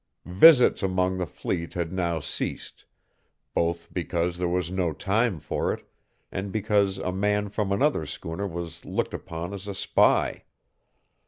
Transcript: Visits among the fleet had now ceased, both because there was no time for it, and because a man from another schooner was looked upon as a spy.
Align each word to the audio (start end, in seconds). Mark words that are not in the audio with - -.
Visits 0.25 0.81
among 0.81 1.19
the 1.19 1.27
fleet 1.27 1.75
had 1.75 1.93
now 1.93 2.17
ceased, 2.19 2.85
both 3.53 3.93
because 3.93 4.39
there 4.39 4.47
was 4.47 4.71
no 4.71 4.93
time 4.93 5.39
for 5.39 5.71
it, 5.71 5.87
and 6.31 6.51
because 6.51 6.97
a 6.97 7.11
man 7.11 7.49
from 7.49 7.71
another 7.71 8.07
schooner 8.07 8.47
was 8.47 8.83
looked 8.83 9.13
upon 9.13 9.53
as 9.53 9.67
a 9.67 9.75
spy. 9.75 10.43